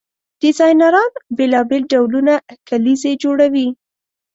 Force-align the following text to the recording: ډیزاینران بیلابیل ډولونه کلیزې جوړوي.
ډیزاینران 0.41 1.11
بیلابیل 1.37 1.83
ډولونه 1.91 2.33
کلیزې 2.67 3.13
جوړوي. 3.23 3.67